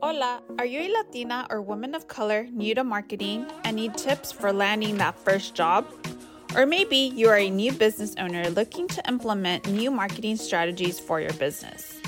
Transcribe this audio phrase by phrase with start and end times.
[0.00, 4.30] Hola, are you a Latina or woman of color new to marketing and need tips
[4.30, 5.84] for landing that first job?
[6.54, 11.20] Or maybe you are a new business owner looking to implement new marketing strategies for
[11.20, 11.98] your business.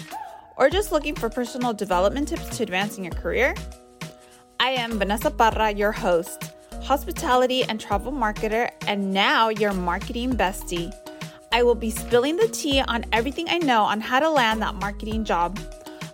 [0.57, 3.57] Or just looking for personal development tips to advancing your career?
[4.61, 10.95] I am Vanessa Parra, your host, hospitality and travel marketer, and now your marketing bestie.
[11.51, 14.77] I will be spilling the tea on everything I know on how to land that
[14.77, 15.59] marketing job.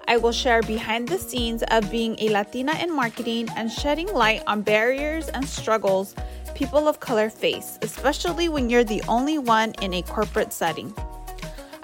[0.08, 4.42] I will share behind the scenes of being a Latina in marketing and shedding light
[4.46, 6.14] on barriers and struggles
[6.54, 10.94] people of color face, especially when you're the only one in a corporate setting.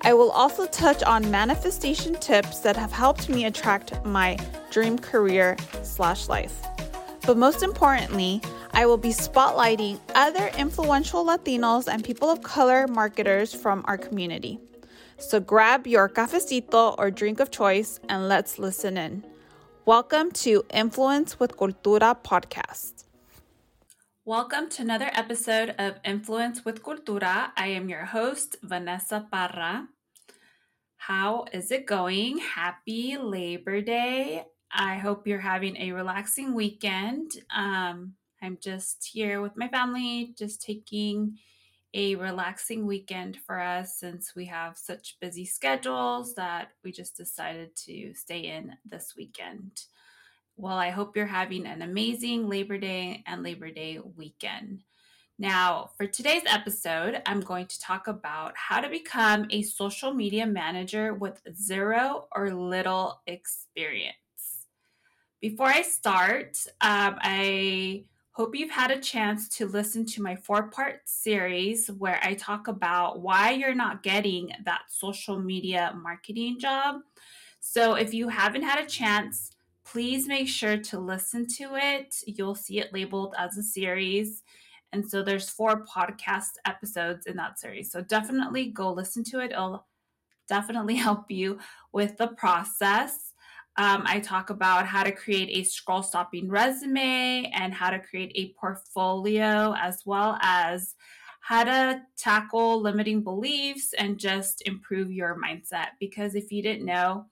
[0.02, 4.38] I will also touch on manifestation tips that have helped me attract my
[4.70, 6.62] dream career slash life.
[7.26, 8.40] But most importantly,
[8.72, 14.58] I will be spotlighting other influential Latinos and people of color marketers from our community.
[15.22, 19.24] So grab your cafecito or drink of choice and let's listen in.
[19.86, 23.04] Welcome to Influence with Cultura podcast.
[24.24, 27.52] Welcome to another episode of Influence with Cultura.
[27.56, 29.86] I am your host, Vanessa Parra.
[30.96, 32.38] How is it going?
[32.38, 34.44] Happy Labor Day.
[34.72, 37.30] I hope you're having a relaxing weekend.
[37.56, 41.38] Um, I'm just here with my family, just taking
[41.94, 47.74] a relaxing weekend for us since we have such busy schedules that we just decided
[47.76, 49.82] to stay in this weekend.
[50.56, 54.84] Well, I hope you're having an amazing Labor Day and Labor Day weekend.
[55.38, 60.46] Now, for today's episode, I'm going to talk about how to become a social media
[60.46, 64.14] manager with zero or little experience.
[65.40, 70.70] Before I start, um, I Hope you've had a chance to listen to my four
[70.70, 77.02] part series where I talk about why you're not getting that social media marketing job.
[77.60, 79.50] So, if you haven't had a chance,
[79.84, 82.16] please make sure to listen to it.
[82.26, 84.42] You'll see it labeled as a series.
[84.92, 87.90] And so there's four podcast episodes in that series.
[87.90, 89.52] So definitely go listen to it.
[89.52, 89.86] It'll
[90.48, 91.58] definitely help you
[91.92, 93.21] with the process.
[93.78, 98.32] Um, I talk about how to create a scroll stopping resume and how to create
[98.34, 100.94] a portfolio, as well as
[101.40, 105.88] how to tackle limiting beliefs and just improve your mindset.
[105.98, 107.26] Because if you didn't know,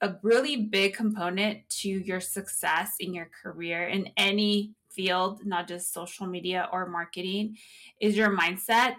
[0.00, 5.92] a really big component to your success in your career in any field, not just
[5.92, 7.56] social media or marketing,
[8.00, 8.96] is your mindset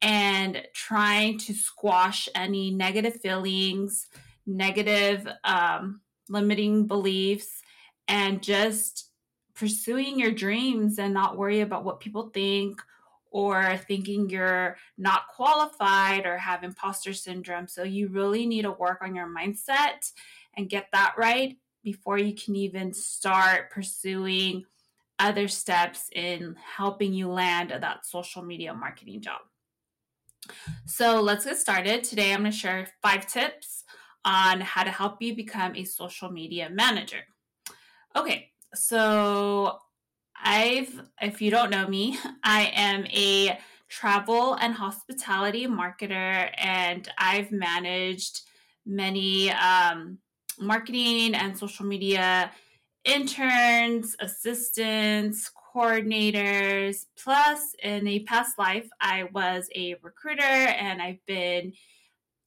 [0.00, 4.06] and trying to squash any negative feelings
[4.48, 7.62] negative um, limiting beliefs
[8.08, 9.10] and just
[9.54, 12.80] pursuing your dreams and not worry about what people think
[13.30, 17.68] or thinking you're not qualified or have imposter syndrome.
[17.68, 20.10] So you really need to work on your mindset
[20.56, 24.64] and get that right before you can even start pursuing
[25.18, 29.40] other steps in helping you land that social media marketing job.
[30.86, 32.04] So let's get started.
[32.04, 33.77] Today I'm going to share five tips
[34.24, 37.22] on how to help you become a social media manager.
[38.16, 39.78] Okay, so
[40.42, 43.58] I've, if you don't know me, I am a
[43.88, 48.42] travel and hospitality marketer, and I've managed
[48.84, 50.18] many um,
[50.58, 52.50] marketing and social media
[53.04, 57.06] interns, assistants, coordinators.
[57.16, 61.72] Plus, in a past life, I was a recruiter and I've been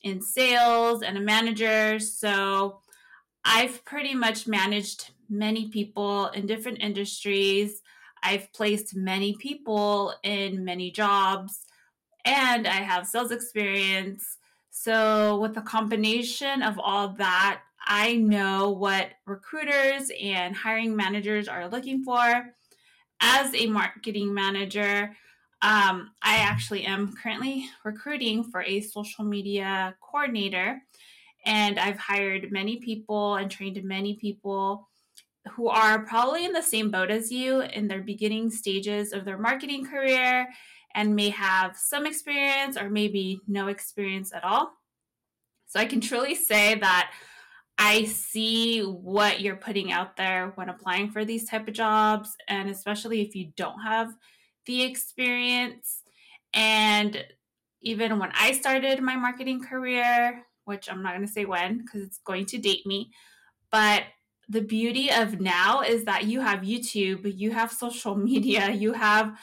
[0.03, 1.99] in sales and a manager.
[1.99, 2.79] So
[3.43, 7.81] I've pretty much managed many people in different industries.
[8.23, 11.65] I've placed many people in many jobs
[12.25, 14.37] and I have sales experience.
[14.69, 21.67] So, with a combination of all that, I know what recruiters and hiring managers are
[21.67, 22.53] looking for.
[23.19, 25.15] As a marketing manager,
[25.61, 30.81] um, I actually am currently recruiting for a social media coordinator,
[31.45, 34.87] and I've hired many people and trained many people
[35.53, 39.37] who are probably in the same boat as you in their beginning stages of their
[39.37, 40.47] marketing career
[40.93, 44.71] and may have some experience or maybe no experience at all.
[45.67, 47.11] So I can truly say that
[47.77, 52.69] I see what you're putting out there when applying for these type of jobs and
[52.69, 54.13] especially if you don't have
[54.65, 56.01] the experience.
[56.53, 57.23] And
[57.81, 62.01] even when I started my marketing career, which I'm not going to say when because
[62.01, 63.11] it's going to date me,
[63.71, 64.03] but
[64.47, 69.37] the beauty of now is that you have YouTube, you have social media, you have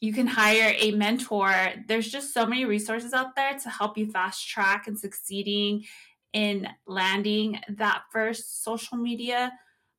[0.00, 1.54] you can hire a mentor.
[1.88, 5.84] There's just so many resources out there to help you fast track and succeeding
[6.34, 9.52] in landing that first social media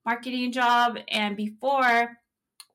[0.06, 1.00] marketing job.
[1.08, 2.18] And before,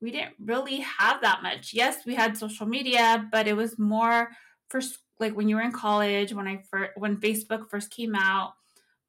[0.00, 1.72] we didn't really have that much.
[1.72, 4.30] Yes, we had social media, but it was more
[4.68, 4.80] for
[5.18, 8.52] like when you were in college, when I first, when Facebook first came out,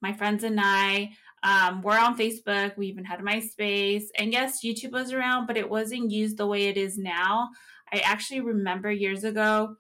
[0.01, 1.11] my friends and I
[1.43, 2.77] um, were on Facebook.
[2.77, 6.67] We even had MySpace, and yes, YouTube was around, but it wasn't used the way
[6.67, 7.49] it is now.
[7.93, 9.75] I actually remember years ago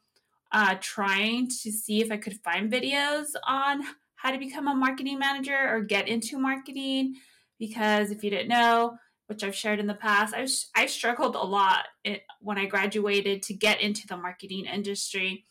[0.51, 3.81] uh, trying to see if I could find videos on
[4.15, 7.15] how to become a marketing manager or get into marketing.
[7.57, 8.97] Because if you didn't know,
[9.31, 10.45] which I've shared in the past, I,
[10.75, 11.85] I struggled a lot
[12.41, 15.45] when I graduated to get into the marketing industry.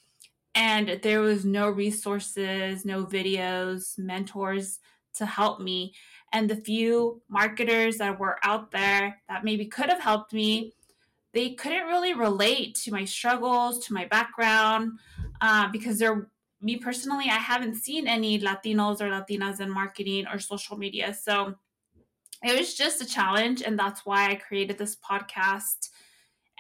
[0.55, 4.81] And there was no resources, no videos, mentors
[5.15, 5.94] to help me.
[6.31, 10.75] And the few marketers that were out there that maybe could have helped me
[11.33, 14.99] they couldn't really relate to my struggles, to my background,
[15.41, 16.29] uh, because they're
[16.61, 21.15] me personally, I haven't seen any Latinos or Latinas in marketing or social media.
[21.15, 21.55] So
[22.45, 23.63] it was just a challenge.
[23.63, 25.91] And that's why I created this podcast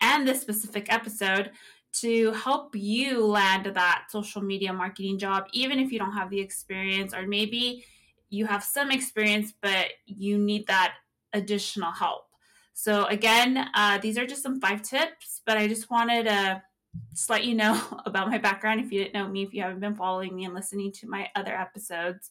[0.00, 1.50] and this specific episode
[1.92, 6.40] to help you land that social media marketing job, even if you don't have the
[6.40, 7.84] experience, or maybe
[8.28, 10.94] you have some experience, but you need that
[11.32, 12.26] additional help.
[12.72, 16.62] So again, uh, these are just some five tips, but I just wanted to
[17.10, 19.80] just let you know about my background if you didn't know me, if you haven't
[19.80, 22.30] been following me and listening to my other episodes,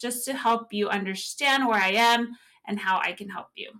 [0.00, 2.34] just to help you understand where I am
[2.66, 3.70] and how I can help you.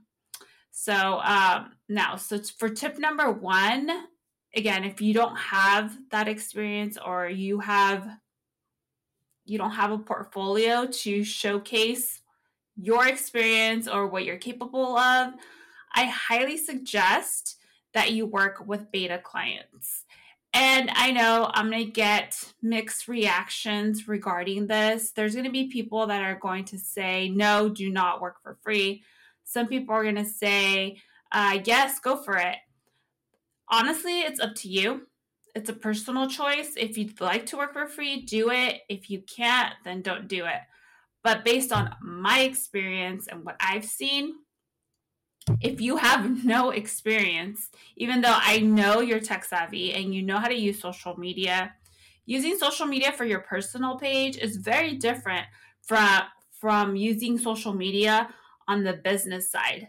[0.71, 3.91] So um, now, so for tip number one,
[4.55, 8.09] again, if you don't have that experience or you have
[9.47, 12.23] you don't have a portfolio to showcase
[12.77, 15.35] your experience or what you're capable of,
[15.95, 17.59] I highly suggest
[17.93, 20.05] that you work with beta clients.
[20.57, 25.11] And I know I'm going to get mixed reactions regarding this.
[25.11, 28.57] There's going to be people that are going to say, no, do not work for
[28.63, 29.03] free.
[29.43, 30.99] Some people are going to say,
[31.33, 32.57] uh, yes, go for it.
[33.69, 35.09] Honestly, it's up to you.
[35.57, 36.75] It's a personal choice.
[36.77, 38.83] If you'd like to work for free, do it.
[38.89, 40.61] If you can't, then don't do it.
[41.25, 44.35] But based on my experience and what I've seen,
[45.61, 50.39] if you have no experience, even though I know you're tech savvy and you know
[50.39, 51.75] how to use social media,
[52.27, 55.47] using social media for your personal page is very different
[55.83, 58.29] from from using social media
[58.69, 59.89] on the business side.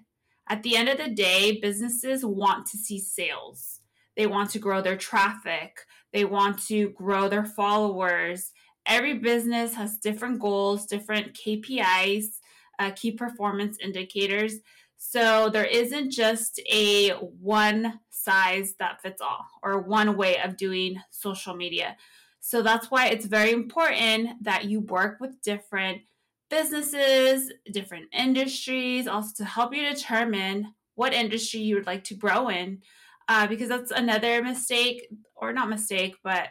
[0.50, 3.80] At the end of the day, businesses want to see sales.
[4.18, 5.80] They want to grow their traffic.
[6.12, 8.52] They want to grow their followers.
[8.86, 12.40] Every business has different goals, different KPIs,
[12.78, 14.56] uh, key performance indicators.
[14.98, 21.02] So there isn't just a one size that fits all or one way of doing
[21.12, 21.96] social media.
[22.40, 26.02] So that's why it's very important that you work with different
[26.50, 32.50] businesses, different industries, also to help you determine what industry you would like to grow
[32.50, 32.82] in.
[33.28, 36.50] Uh, because that's another mistake, or not mistake, but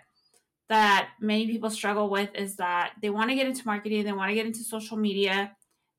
[0.68, 4.30] that many people struggle with is that they want to get into marketing, they want
[4.30, 5.56] to get into social media,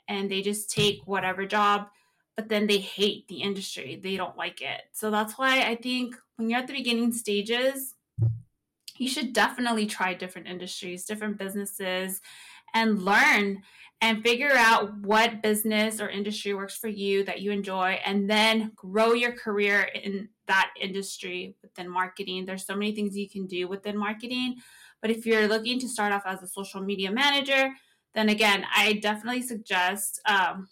[0.09, 1.87] and they just take whatever job
[2.35, 3.99] but then they hate the industry.
[4.01, 4.81] They don't like it.
[4.91, 7.93] So that's why I think when you're at the beginning stages,
[8.97, 12.21] you should definitely try different industries, different businesses,
[12.73, 13.61] and learn
[14.01, 18.71] and figure out what business or industry works for you that you enjoy, and then
[18.75, 22.45] grow your career in that industry within marketing.
[22.45, 24.57] There's so many things you can do within marketing.
[25.01, 27.69] But if you're looking to start off as a social media manager,
[28.13, 30.67] then again, I definitely suggest um,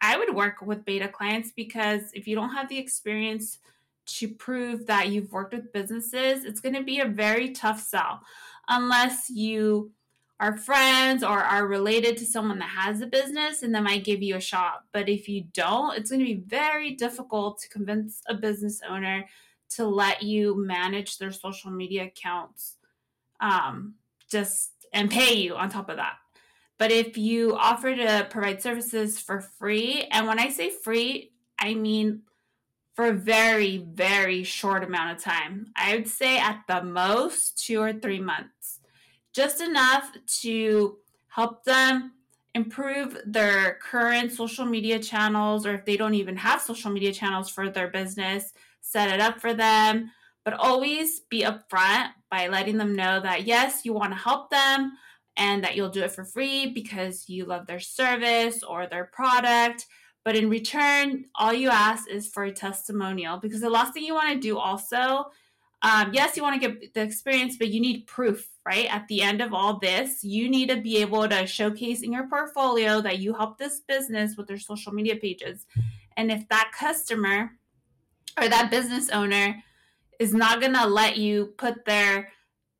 [0.00, 3.58] I would work with beta clients because if you don't have the experience
[4.06, 8.20] to prove that you've worked with businesses, it's going to be a very tough sell
[8.68, 9.90] unless you
[10.38, 14.22] are friends or are related to someone that has a business and they might give
[14.22, 14.84] you a shot.
[14.92, 19.24] But if you don't, it's going to be very difficult to convince a business owner
[19.70, 22.76] to let you manage their social media accounts
[23.40, 23.94] um,
[24.30, 26.16] just and pay you on top of that.
[26.78, 31.74] But if you offer to provide services for free, and when I say free, I
[31.74, 32.22] mean
[32.94, 37.80] for a very, very short amount of time, I would say at the most two
[37.80, 38.80] or three months,
[39.32, 40.10] just enough
[40.42, 40.96] to
[41.28, 42.12] help them
[42.54, 47.50] improve their current social media channels, or if they don't even have social media channels
[47.50, 50.10] for their business, set it up for them.
[50.42, 54.92] But always be upfront by letting them know that yes, you want to help them,
[55.36, 59.86] and that you'll do it for free because you love their service or their product.
[60.24, 64.14] But in return, all you ask is for a testimonial because the last thing you
[64.14, 65.30] want to do also
[65.82, 68.92] um, yes, you want to get the experience, but you need proof, right?
[68.92, 72.28] At the end of all this, you need to be able to showcase in your
[72.28, 75.66] portfolio that you help this business with their social media pages.
[76.16, 77.52] And if that customer
[78.40, 79.62] or that business owner
[80.18, 82.32] is not going to let you put their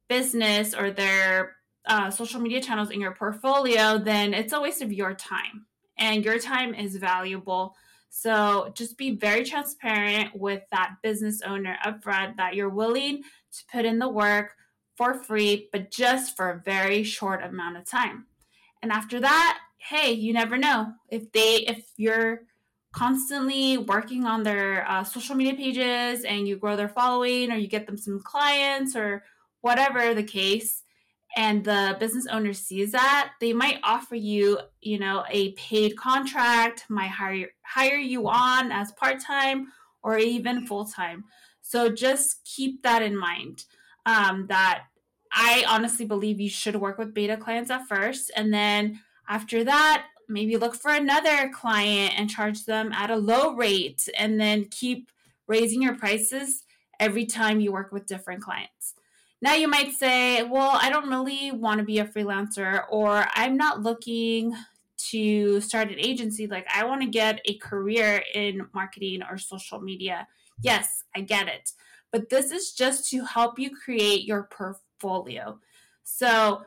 [0.08, 1.56] business or their
[1.87, 5.66] uh, social media channels in your portfolio, then it's a waste of your time.
[5.99, 7.75] And your time is valuable.
[8.11, 13.85] So just be very transparent with that business owner upfront that you're willing to put
[13.85, 14.52] in the work
[14.97, 18.26] for free, but just for a very short amount of time.
[18.83, 22.43] And after that, hey, you never know if they if you're
[22.93, 27.69] constantly working on their uh, social media pages and you grow their following or you
[27.69, 29.23] get them some clients or
[29.61, 30.83] whatever the case
[31.37, 36.87] and the business owner sees that, they might offer you, you know, a paid contract,
[36.88, 39.69] might hire hire you on as part-time
[40.02, 41.25] or even full-time.
[41.61, 43.64] So just keep that in mind.
[44.07, 44.85] Um, that
[45.33, 50.07] I honestly believe you should work with beta clients at first, and then after that,
[50.28, 55.11] maybe look for another client and charge them at a low rate, and then keep
[55.49, 56.62] raising your prices
[56.99, 58.95] every time you work with different clients.
[59.43, 63.57] Now you might say, well, I don't really want to be a freelancer, or I'm
[63.57, 64.55] not looking
[65.11, 66.47] to start an agency.
[66.47, 70.26] Like, I want to get a career in marketing or social media.
[70.62, 71.73] Yes, I get it.
[72.12, 75.59] But this is just to help you create your portfolio.
[76.02, 76.62] So,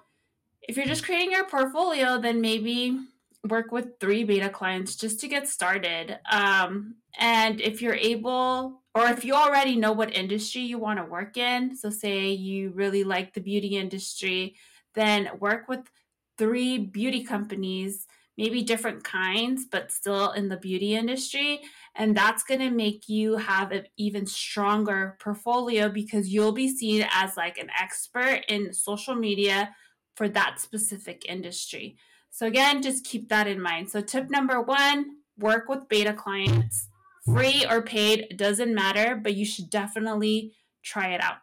[0.61, 2.99] if you're just creating your portfolio, then maybe
[3.47, 6.19] work with three beta clients just to get started.
[6.29, 11.05] Um, and if you're able, or if you already know what industry you want to
[11.05, 14.55] work in, so say you really like the beauty industry,
[14.95, 15.89] then work with
[16.37, 21.61] three beauty companies, maybe different kinds, but still in the beauty industry.
[21.95, 27.05] And that's going to make you have an even stronger portfolio because you'll be seen
[27.11, 29.75] as like an expert in social media
[30.15, 31.97] for that specific industry.
[32.31, 33.89] So, again, just keep that in mind.
[33.89, 36.87] So, tip number one work with beta clients
[37.25, 41.37] free or paid, doesn't matter, but you should definitely try it out.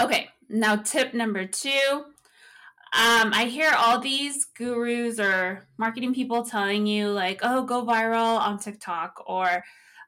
[0.00, 2.04] Okay, now tip number two.
[2.92, 8.38] Um, I hear all these gurus or marketing people telling you, like, oh, go viral
[8.38, 9.64] on TikTok or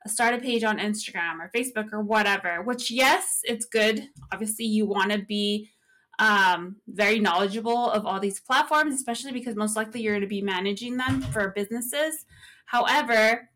[0.07, 4.09] start a page on Instagram or Facebook or whatever, which, yes, it's good.
[4.33, 5.71] Obviously, you want to be
[6.19, 10.43] um, very knowledgeable of all these platforms, especially because most likely you're going to be
[10.43, 12.27] managing them for businesses.
[12.67, 13.49] However,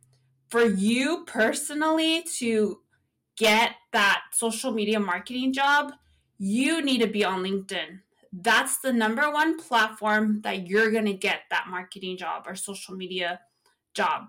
[0.49, 2.81] for you personally to
[3.37, 5.93] get that social media marketing job,
[6.39, 8.01] you need to be on LinkedIn.
[8.33, 12.95] That's the number one platform that you're going to get that marketing job or social
[12.95, 13.41] media
[13.95, 14.27] job.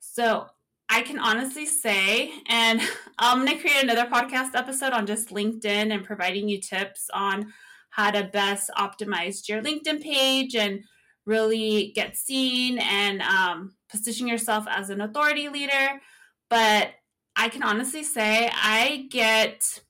[0.00, 0.46] So
[0.88, 2.80] I can honestly say, and
[3.18, 7.52] I'm going to create another podcast episode on just LinkedIn and providing you tips on
[7.92, 10.82] how to best optimize your LinkedIn page and
[11.26, 16.00] really get seen and um, position yourself as an authority leader.
[16.48, 16.90] But
[17.36, 19.80] I can honestly say I get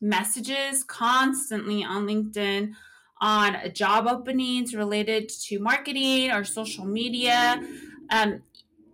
[0.00, 2.72] messages constantly on LinkedIn
[3.20, 7.62] on job openings related to marketing or social media.
[8.10, 8.42] Um,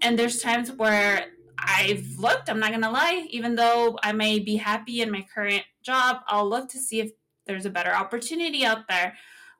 [0.02, 1.26] and there's times where
[1.58, 5.24] I've looked, I'm not going to lie, even though I may be happy in my
[5.34, 7.12] current job, I'll look to see if
[7.46, 9.14] there's a better opportunity out there.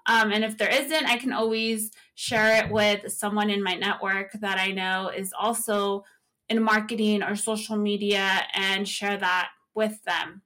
[0.07, 4.33] Um, and if there isn't, I can always share it with someone in my network
[4.41, 6.05] that I know is also
[6.49, 10.43] in marketing or social media and share that with them.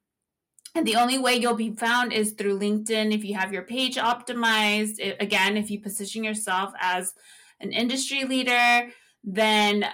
[0.74, 3.96] And the only way you'll be found is through LinkedIn if you have your page
[3.96, 4.98] optimized.
[4.98, 7.14] It, again, if you position yourself as
[7.60, 8.90] an industry leader,
[9.24, 9.86] then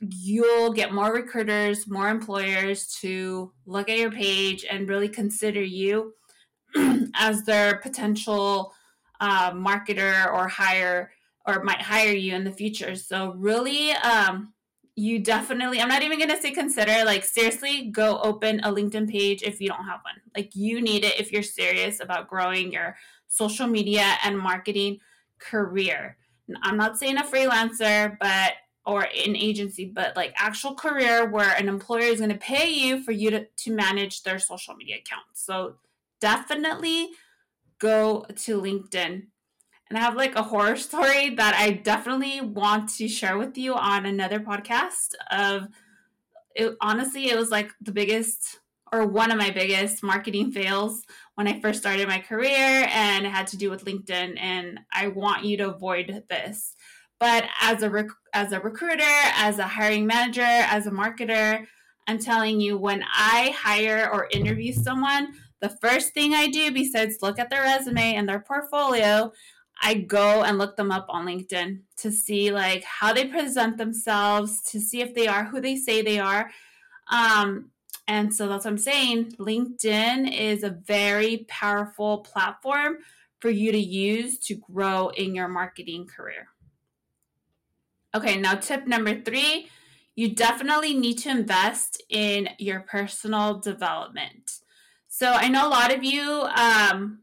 [0.00, 6.14] you'll get more recruiters, more employers to look at your page and really consider you
[7.14, 8.72] as their potential
[9.20, 11.12] uh, marketer or hire
[11.46, 12.94] or might hire you in the future.
[12.94, 14.52] So really, um,
[14.98, 19.44] you definitely i'm not even to say consider like seriously go open a linkedin page
[19.44, 20.20] if you don't have one.
[20.36, 22.96] Like you need it if you're serious about growing your
[23.28, 24.98] social media and marketing
[25.38, 26.16] career.
[26.62, 31.68] I'm not saying a freelancer but or an agency but like actual career where an
[31.68, 35.44] employer is going to pay you for you to, to manage their social media accounts.
[35.44, 35.76] So
[36.20, 37.10] definitely
[37.78, 39.26] go to LinkedIn.
[39.88, 43.74] And I have like a horror story that I definitely want to share with you
[43.74, 45.68] on another podcast of
[46.54, 48.58] it, honestly it was like the biggest
[48.92, 53.30] or one of my biggest marketing fails when I first started my career and it
[53.30, 56.74] had to do with LinkedIn and I want you to avoid this.
[57.20, 61.66] But as a rec- as a recruiter, as a hiring manager, as a marketer,
[62.06, 67.18] I'm telling you, when I hire or interview someone, the first thing I do besides
[67.22, 69.32] look at their resume and their portfolio,
[69.80, 74.62] I go and look them up on LinkedIn to see like how they present themselves,
[74.70, 76.50] to see if they are who they say they are.
[77.10, 77.70] Um,
[78.06, 79.32] and so that's what I'm saying.
[79.38, 82.98] LinkedIn is a very powerful platform
[83.40, 86.48] for you to use to grow in your marketing career.
[88.14, 89.68] Okay, now tip number three
[90.18, 94.50] you definitely need to invest in your personal development.
[95.18, 97.18] So I know a lot of you um,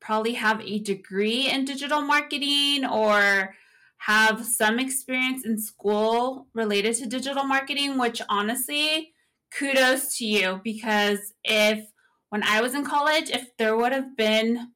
[0.00, 3.54] probably have a degree in digital marketing or
[3.98, 9.12] have some experience in school related to digital marketing, which honestly,
[9.50, 11.86] kudos to you because if
[12.30, 14.70] when I was in college, if there would have been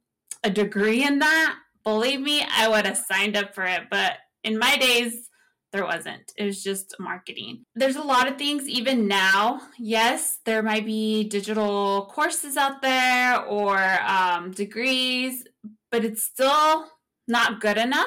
[0.44, 3.84] a degree in that, believe me, I would have signed up for it.
[3.90, 5.27] But in my days,
[5.72, 6.32] there wasn't.
[6.36, 7.64] It was just marketing.
[7.74, 9.60] There's a lot of things even now.
[9.78, 15.44] Yes, there might be digital courses out there or um, degrees,
[15.90, 16.86] but it's still
[17.26, 18.06] not good enough.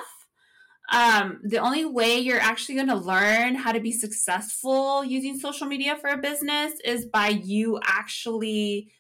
[0.92, 5.68] Um, the only way you're actually going to learn how to be successful using social
[5.68, 8.92] media for a business is by you actually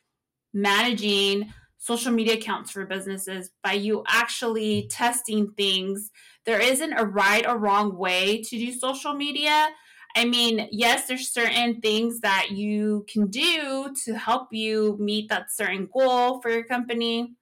[0.53, 6.11] managing social media accounts for businesses, by you actually testing things
[6.45, 9.69] there isn't a right or wrong way to do social media.
[10.15, 15.51] I mean, yes, there's certain things that you can do to help you meet that
[15.51, 17.35] certain goal for your company.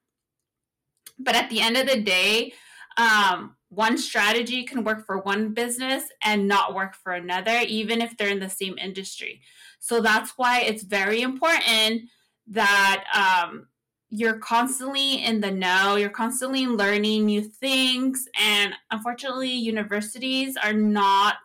[1.18, 2.54] But at the end of the day,
[2.98, 8.18] um, one strategy can work for one business and not work for another, even if
[8.18, 9.42] they're in the same industry.
[9.80, 12.04] So that's why it's very important
[12.48, 13.68] that um,
[14.10, 18.28] you're constantly in the know, you're constantly learning new things.
[18.40, 21.38] And unfortunately, universities are not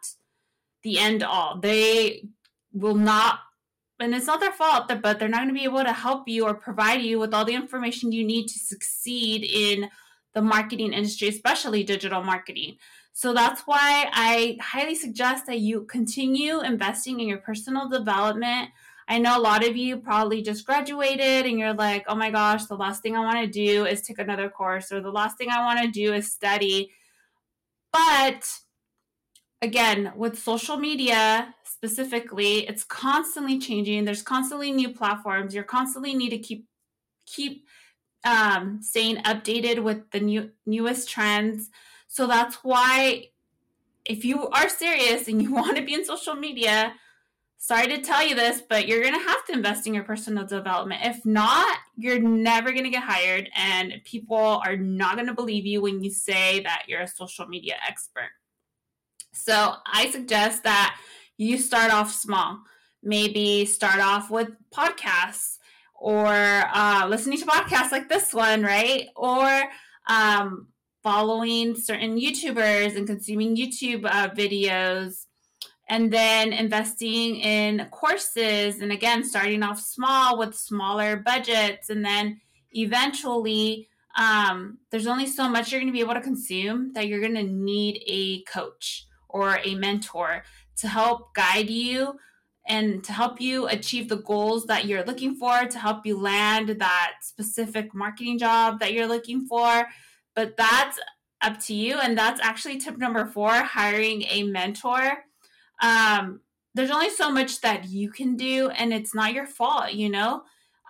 [0.82, 1.58] the end all.
[1.58, 2.28] They
[2.72, 3.40] will not,
[4.00, 6.46] and it's not their fault, but they're not going to be able to help you
[6.46, 9.90] or provide you with all the information you need to succeed in
[10.32, 12.76] the marketing industry, especially digital marketing.
[13.12, 18.70] So that's why I highly suggest that you continue investing in your personal development
[19.08, 22.64] I know a lot of you probably just graduated and you're like, oh my gosh,
[22.64, 25.50] the last thing I want to do is take another course, or the last thing
[25.50, 26.90] I want to do is study.
[27.92, 28.60] But
[29.60, 34.04] again, with social media specifically, it's constantly changing.
[34.04, 35.54] There's constantly new platforms.
[35.54, 36.66] You're constantly need to keep
[37.26, 37.66] keep
[38.24, 41.70] um, staying updated with the new newest trends.
[42.08, 43.30] So that's why
[44.04, 46.94] if you are serious and you want to be in social media,
[47.66, 50.44] sorry to tell you this, but you're going to have to invest in your personal
[50.44, 51.00] development.
[51.02, 55.64] If not, you're never going to get hired, and people are not going to believe
[55.64, 58.28] you when you say that you're a social media expert.
[59.32, 60.98] So I suggest that
[61.38, 62.60] you start off small.
[63.02, 65.56] Maybe start off with podcasts
[65.94, 69.08] or uh, listening to podcasts like this one, right?
[69.16, 69.62] Or
[70.06, 70.68] um,
[71.02, 75.23] following certain YouTubers and consuming YouTube uh, videos
[75.88, 82.40] and then investing in courses and again starting off small with smaller budgets and then
[82.72, 87.20] eventually um, there's only so much you're going to be able to consume that you're
[87.20, 90.44] going to need a coach or a mentor
[90.76, 92.18] to help guide you
[92.66, 96.68] and to help you achieve the goals that you're looking for to help you land
[96.78, 99.86] that specific marketing job that you're looking for.
[100.34, 100.98] But that's
[101.42, 105.24] up to you and that's actually tip number four hiring a mentor
[105.82, 106.40] um,
[106.74, 110.42] there's only so much that you can do, and it's not your fault, you know?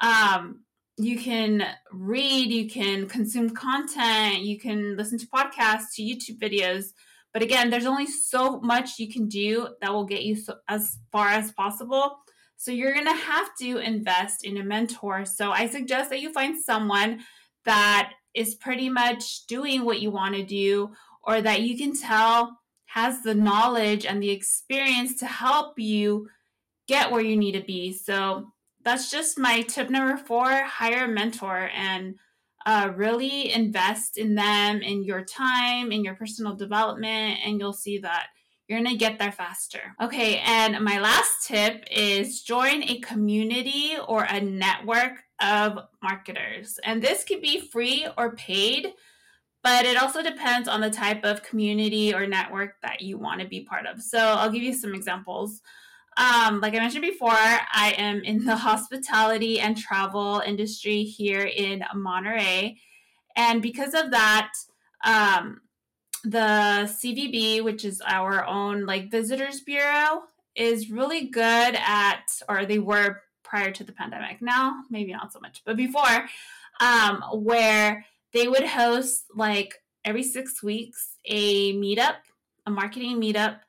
[0.02, 0.60] Um,
[0.96, 6.92] you can read, you can consume content, you can listen to podcasts, to YouTube videos.
[7.32, 10.98] But again, there's only so much you can do that will get you so, as
[11.10, 12.18] far as possible.
[12.56, 15.24] So you're going to have to invest in a mentor.
[15.24, 17.20] So I suggest that you find someone
[17.64, 20.92] that is pretty much doing what you want to do
[21.24, 22.58] or that you can tell
[22.94, 26.28] has the knowledge and the experience to help you
[26.86, 27.92] get where you need to be.
[27.92, 28.52] So
[28.84, 32.14] that's just my tip number four hire a mentor and
[32.64, 37.98] uh, really invest in them, in your time, in your personal development, and you'll see
[37.98, 38.28] that
[38.68, 39.80] you're to get there faster.
[40.00, 46.78] Okay, and my last tip is join a community or a network of marketers.
[46.84, 48.92] And this could be free or paid
[49.64, 53.46] but it also depends on the type of community or network that you want to
[53.46, 54.02] be part of.
[54.02, 55.62] So I'll give you some examples.
[56.18, 61.82] Um, like I mentioned before, I am in the hospitality and travel industry here in
[61.94, 62.76] Monterey.
[63.36, 64.52] And because of that,
[65.02, 65.62] um,
[66.24, 70.24] the CVB, which is our own like visitors bureau,
[70.54, 74.42] is really good at, or they were prior to the pandemic.
[74.42, 76.28] Now, maybe not so much, but before,
[76.80, 82.16] um, where they would host like every six weeks a meetup,
[82.66, 83.60] a marketing meetup,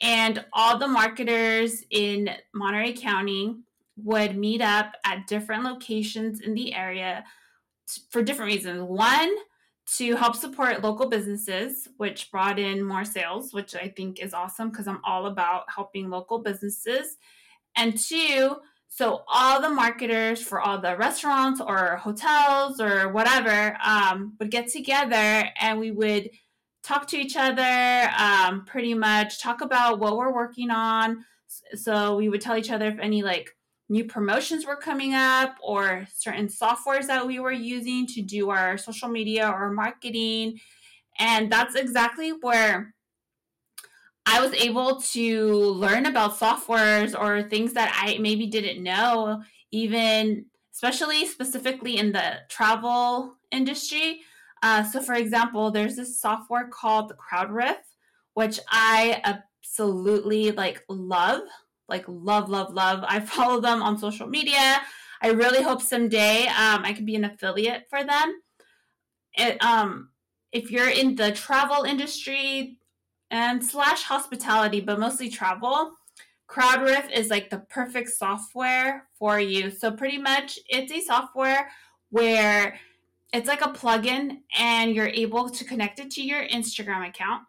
[0.00, 3.56] and all the marketers in Monterey County
[3.96, 7.24] would meet up at different locations in the area
[8.10, 8.82] for different reasons.
[8.82, 9.30] One,
[9.96, 14.70] to help support local businesses, which brought in more sales, which I think is awesome
[14.70, 17.18] because I'm all about helping local businesses.
[17.76, 18.56] And two,
[18.96, 24.68] so all the marketers for all the restaurants or hotels or whatever um, would get
[24.68, 26.30] together and we would
[26.84, 31.24] talk to each other, um, pretty much talk about what we're working on.
[31.74, 33.50] So we would tell each other if any like
[33.88, 38.78] new promotions were coming up or certain softwares that we were using to do our
[38.78, 40.60] social media or marketing.
[41.18, 42.94] And that's exactly where
[44.26, 50.46] I was able to learn about softwares or things that I maybe didn't know, even
[50.72, 54.20] especially specifically in the travel industry.
[54.62, 57.76] Uh, so, for example, there's this software called CrowdRiff,
[58.32, 61.42] which I absolutely like love
[61.88, 63.04] like love, love, love.
[63.06, 64.80] I follow them on social media.
[65.22, 68.40] I really hope someday um, I can be an affiliate for them.
[69.34, 70.10] It, um,
[70.52, 72.78] if you're in the travel industry
[73.34, 75.90] and slash hospitality, but mostly travel,
[76.48, 79.72] CrowdRiff is like the perfect software for you.
[79.72, 81.68] So pretty much, it's a software
[82.10, 82.78] where
[83.32, 87.42] it's like a plugin, and you're able to connect it to your Instagram account.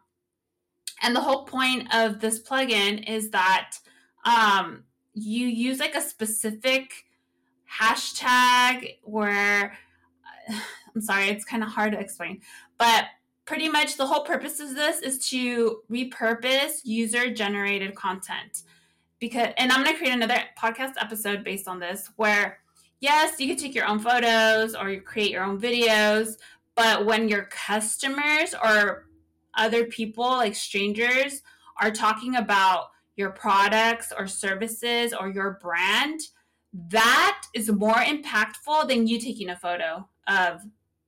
[1.02, 3.78] And the whole point of this plugin is that
[4.24, 4.82] um,
[5.14, 7.04] you use like a specific
[7.80, 9.78] hashtag where
[10.96, 12.40] I'm sorry, it's kind of hard to explain,
[12.76, 13.04] but
[13.46, 18.62] pretty much the whole purpose of this is to repurpose user generated content.
[19.18, 22.58] Because, and I'm going to create another podcast episode based on this where,
[23.00, 26.34] yes, you can take your own photos or you create your own videos,
[26.74, 29.06] but when your customers or
[29.54, 31.40] other people, like strangers,
[31.80, 36.20] are talking about your products or services or your brand,
[36.90, 40.60] that is more impactful than you taking a photo of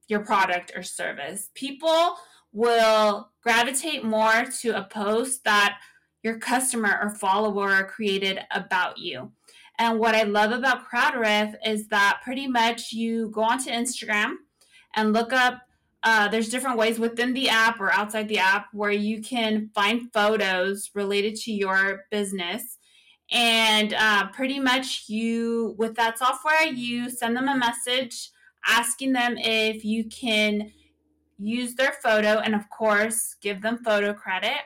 [0.09, 1.51] your product or service.
[1.55, 2.17] People
[2.53, 5.79] will gravitate more to a post that
[6.23, 9.31] your customer or follower created about you.
[9.79, 14.35] And what I love about CrowdRiff is that pretty much you go onto Instagram
[14.97, 15.63] and look up
[16.05, 20.13] uh, there's different ways within the app or outside the app where you can find
[20.13, 22.79] photos related to your business
[23.33, 28.31] and uh, pretty much you with that software you send them a message
[28.67, 30.73] asking them if you can
[31.39, 34.59] use their photo and of course give them photo credit.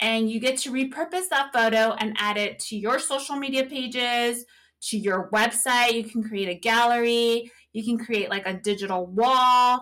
[0.00, 4.44] And you get to repurpose that photo and add it to your social media pages
[4.82, 5.94] to your website.
[5.94, 7.50] You can create a gallery.
[7.72, 9.80] You can create like a digital wall.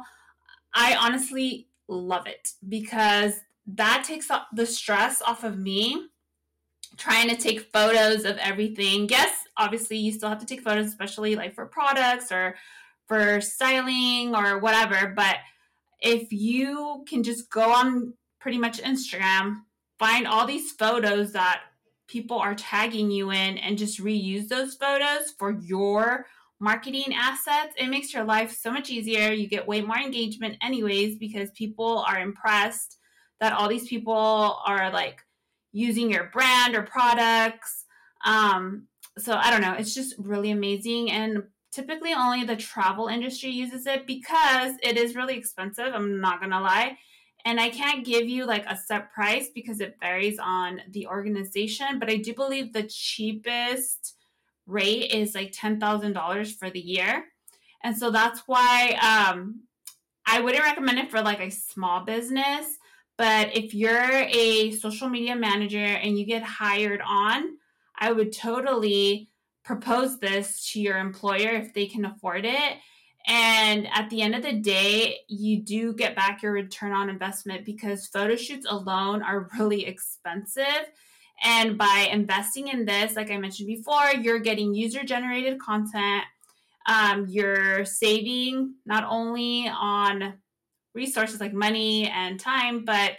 [0.74, 3.34] I honestly love it because
[3.66, 6.08] that takes the stress off of me
[6.96, 9.08] trying to take photos of everything.
[9.08, 12.54] Yes, obviously you still have to take photos, especially like for products or
[13.06, 15.12] for styling or whatever.
[15.14, 15.36] But
[16.00, 19.56] if you can just go on pretty much Instagram,
[19.98, 21.62] find all these photos that
[22.06, 26.26] people are tagging you in and just reuse those photos for your
[26.60, 29.32] marketing assets, it makes your life so much easier.
[29.32, 32.98] You get way more engagement, anyways, because people are impressed
[33.40, 35.20] that all these people are like
[35.72, 37.84] using your brand or products.
[38.24, 38.86] Um,
[39.18, 41.10] so I don't know, it's just really amazing.
[41.10, 45.92] And typically, only the travel industry uses it because it is really expensive.
[45.92, 46.98] I'm not gonna lie.
[47.44, 51.98] And I can't give you like a set price because it varies on the organization,
[51.98, 54.14] but I do believe the cheapest
[54.66, 57.26] rate is like $10,000 for the year.
[57.82, 59.64] And so that's why um,
[60.26, 62.78] I wouldn't recommend it for like a small business.
[63.18, 67.58] But if you're a social media manager and you get hired on,
[67.98, 69.28] I would totally
[69.64, 72.76] propose this to your employer if they can afford it.
[73.26, 77.64] And at the end of the day, you do get back your return on investment
[77.64, 80.90] because photo shoots alone are really expensive.
[81.42, 86.24] And by investing in this, like I mentioned before, you're getting user generated content.
[86.86, 90.34] Um, you're saving not only on
[90.94, 93.12] resources like money and time, but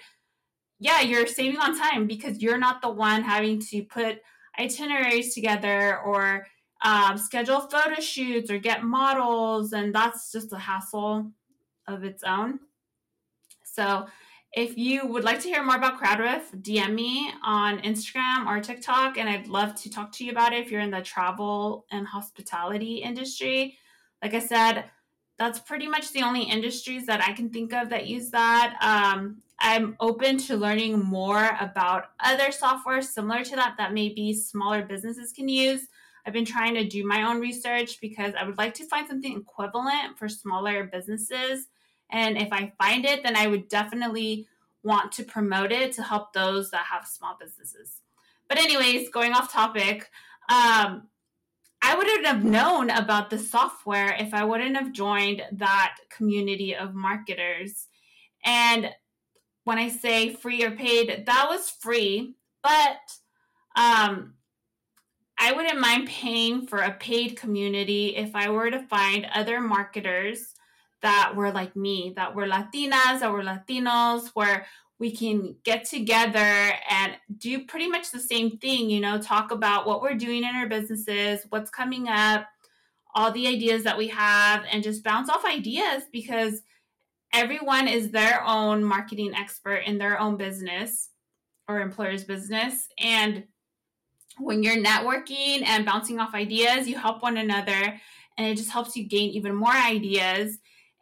[0.80, 4.20] yeah, you're saving on time because you're not the one having to put
[4.60, 6.48] itineraries together or
[6.84, 9.74] um, schedule photo shoots or get models.
[9.74, 11.32] And that's just a hassle
[11.88, 12.60] of its own.
[13.64, 14.08] So
[14.56, 19.18] If you would like to hear more about CrowdRiff, DM me on Instagram or TikTok,
[19.18, 22.08] and I'd love to talk to you about it if you're in the travel and
[22.08, 23.78] hospitality industry.
[24.24, 24.86] Like I said,
[25.38, 28.78] that's pretty much the only industries that I can think of that use that.
[28.82, 34.84] Um, I'm open to learning more about other software similar to that that maybe smaller
[34.84, 35.88] businesses can use.
[36.26, 39.38] I've been trying to do my own research because I would like to find something
[39.38, 41.68] equivalent for smaller businesses
[42.12, 44.48] and if I find it, then I would definitely
[44.84, 48.02] want to promote it to help those that have small businesses.
[48.48, 50.10] But, anyways, going off topic,
[50.50, 51.08] um,
[51.82, 56.94] I wouldn't have known about the software if I wouldn't have joined that community of
[56.94, 57.88] marketers.
[58.44, 58.92] And
[59.66, 63.00] when I say free or paid, that was free, but
[63.76, 64.36] um,
[65.38, 70.54] I wouldn't mind paying for a paid community if I were to find other marketers
[71.02, 74.66] that were like me, that were Latinas, that were Latinos, where
[74.98, 79.86] we can get together and do pretty much the same thing, you know, talk about
[79.86, 82.46] what we're doing in our businesses, what's coming up,
[83.14, 86.62] all the ideas that we have, and just bounce off ideas because
[87.36, 91.10] everyone is their own marketing expert in their own business
[91.68, 92.88] or employer's business.
[92.98, 93.44] And
[94.40, 98.00] when you're networking and bouncing off ideas, you help one another
[98.38, 100.58] and it just helps you gain even more ideas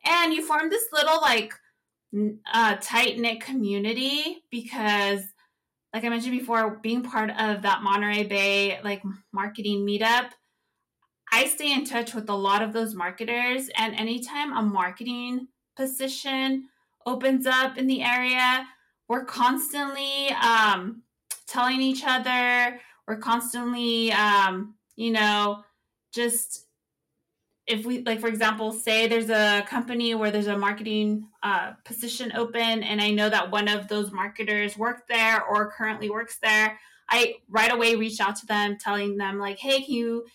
[0.05, 1.53] and you form this little like
[2.53, 5.21] uh, tight knit community because
[5.93, 10.29] like i mentioned before being part of that monterey bay like marketing meetup
[11.31, 16.69] i stay in touch with a lot of those marketers and anytime a marketing position
[17.05, 18.65] opens up in the area.
[19.07, 21.03] We're constantly um,
[21.47, 22.79] telling each other.
[23.07, 25.63] We're constantly um, you know
[26.13, 26.67] just
[27.65, 32.31] if we like for example say there's a company where there's a marketing uh, position
[32.35, 36.77] open and i know that one of those marketers worked there or currently works there
[37.09, 40.25] i right away reach out to them telling them like hey can you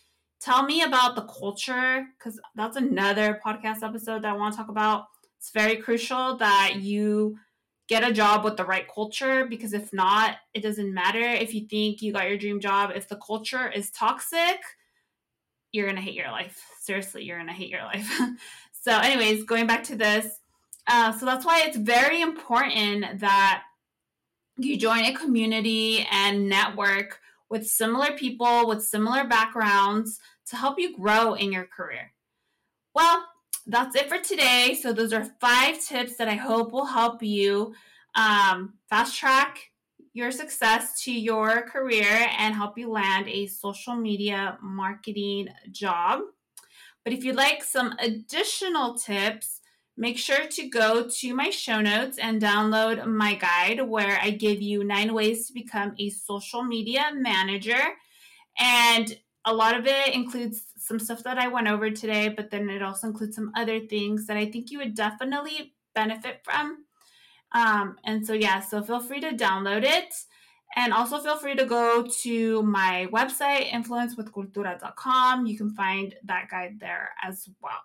[0.40, 2.06] tell me about the culture?
[2.16, 5.06] Because that's another podcast episode that i want to talk about
[5.38, 7.38] it's very crucial that you
[7.88, 11.66] get a job with the right culture because if not it doesn't matter if you
[11.66, 14.60] think you got your dream job if the culture is toxic
[15.72, 16.64] you're gonna hate your life.
[16.80, 18.10] Seriously, you're gonna hate your life.
[18.72, 20.40] so, anyways, going back to this,
[20.86, 23.62] uh, so that's why it's very important that
[24.56, 27.20] you join a community and network
[27.50, 32.12] with similar people with similar backgrounds to help you grow in your career.
[32.94, 33.24] Well,
[33.68, 34.76] that's it for today.
[34.80, 37.74] So, those are five tips that I hope will help you
[38.14, 39.70] um, fast track
[40.18, 46.22] your success to your career and help you land a social media marketing job.
[47.04, 49.60] But if you'd like some additional tips,
[49.96, 54.60] make sure to go to my show notes and download my guide where I give
[54.60, 57.80] you nine ways to become a social media manager.
[58.58, 62.70] And a lot of it includes some stuff that I went over today, but then
[62.70, 66.84] it also includes some other things that I think you would definitely benefit from.
[67.52, 70.14] Um, and so, yeah, so feel free to download it.
[70.76, 75.46] And also feel free to go to my website, influencewithcultura.com.
[75.46, 77.80] You can find that guide there as well.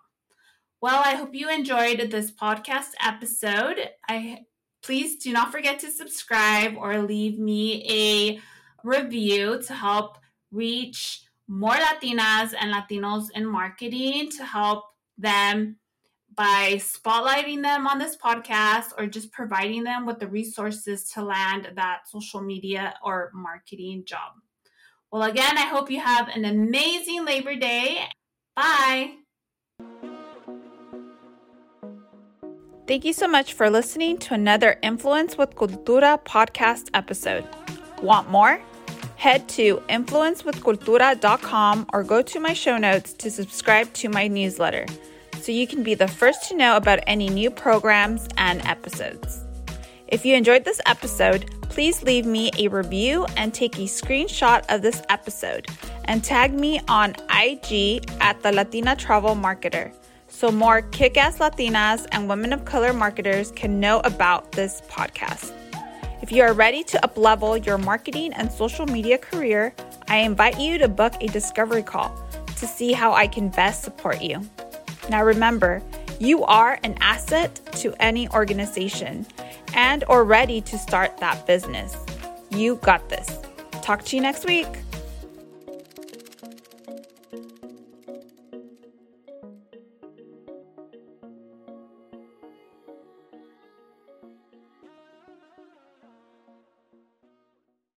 [0.80, 3.90] Well, I hope you enjoyed this podcast episode.
[4.08, 4.40] I
[4.82, 8.40] please do not forget to subscribe or leave me a
[8.86, 10.18] review to help
[10.52, 14.84] reach more Latinas and Latinos in marketing to help
[15.18, 15.76] them
[16.36, 21.70] by spotlighting them on this podcast or just providing them with the resources to land
[21.76, 24.32] that social media or marketing job.
[25.12, 27.98] Well, again, I hope you have an amazing Labor Day.
[28.56, 29.12] Bye.
[32.86, 37.46] Thank you so much for listening to another Influence with Cultura podcast episode.
[38.02, 38.60] Want more?
[39.24, 44.84] Head to influencewithcultura.com or go to my show notes to subscribe to my newsletter
[45.40, 49.40] so you can be the first to know about any new programs and episodes.
[50.08, 54.82] If you enjoyed this episode, please leave me a review and take a screenshot of
[54.82, 55.68] this episode
[56.04, 59.90] and tag me on IG at the Latina Travel Marketer
[60.28, 65.63] so more kick ass Latinas and women of color marketers can know about this podcast.
[66.22, 69.74] If you are ready to uplevel your marketing and social media career,
[70.08, 72.16] I invite you to book a discovery call
[72.56, 74.40] to see how I can best support you.
[75.10, 75.82] Now remember,
[76.18, 79.26] you are an asset to any organization
[79.74, 81.96] and or ready to start that business.
[82.50, 83.38] You got this.
[83.82, 84.68] Talk to you next week.